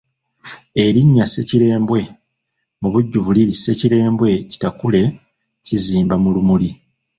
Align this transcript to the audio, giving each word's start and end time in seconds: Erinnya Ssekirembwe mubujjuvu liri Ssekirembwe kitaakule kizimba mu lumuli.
Erinnya 0.83 1.25
Ssekirembwe 1.27 2.01
mubujjuvu 2.81 3.29
liri 3.35 3.53
Ssekirembwe 3.57 4.29
kitaakule 4.49 5.01
kizimba 5.65 6.15
mu 6.23 6.29
lumuli. 6.35 6.69